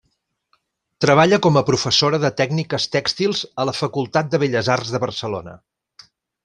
[1.05, 5.59] Treballa com a professora de tècniques tèxtils a la Facultat de Belles Arts de Barcelona.